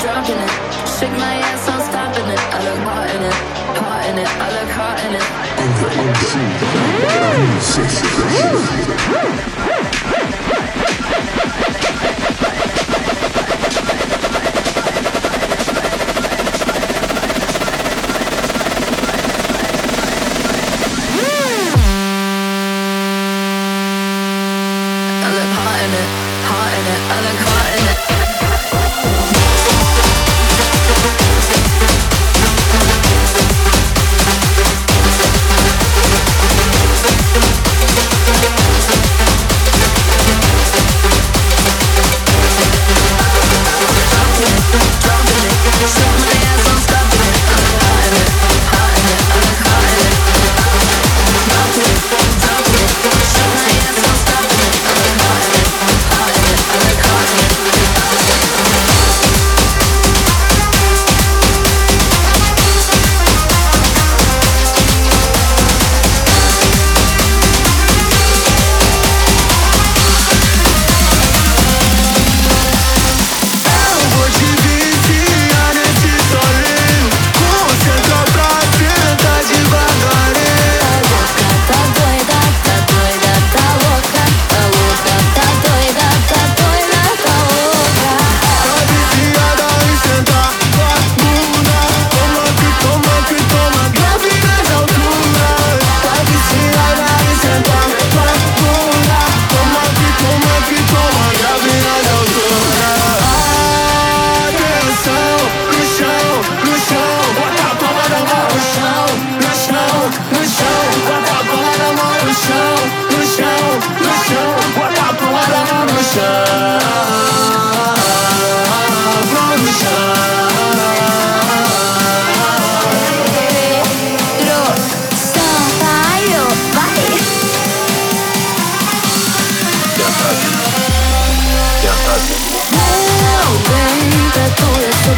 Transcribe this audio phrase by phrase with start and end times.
[0.00, 0.52] dropping it.
[0.86, 2.40] Shake my ass, I'm stopping it.
[2.40, 3.34] I look hot in it,
[3.78, 4.28] hot in it.
[4.28, 5.26] I look hot in it.
[5.60, 6.40] I'm the MC.
[6.78, 7.20] I'm the
[9.84, 9.89] MC.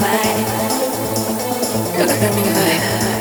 [0.00, 0.06] ไป
[1.94, 3.11] แล้วก็เป็นยังไง